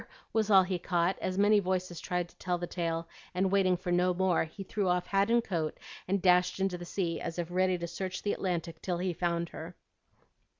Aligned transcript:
was 0.33 0.49
all 0.49 0.63
he 0.63 0.79
caught, 0.79 1.15
as 1.19 1.37
many 1.37 1.59
voices 1.59 1.99
tried 2.01 2.27
to 2.27 2.35
tell 2.37 2.57
the 2.57 2.65
tale; 2.65 3.07
and 3.35 3.51
waiting 3.51 3.77
for 3.77 3.91
no 3.91 4.15
more, 4.15 4.45
he 4.45 4.63
threw 4.63 4.87
off 4.89 5.05
hat 5.05 5.29
and 5.29 5.43
coat, 5.43 5.77
and 6.07 6.23
dashed 6.23 6.59
into 6.59 6.75
the 6.75 6.85
sea 6.85 7.21
as 7.21 7.37
if 7.37 7.51
ready 7.51 7.77
to 7.77 7.85
search 7.85 8.23
the 8.23 8.33
Atlantic 8.33 8.81
till 8.81 8.97
he 8.97 9.13
found 9.13 9.49
her. 9.49 9.75